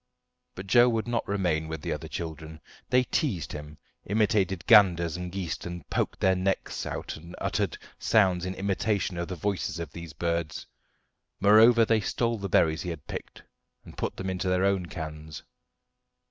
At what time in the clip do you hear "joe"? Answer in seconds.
0.65-0.89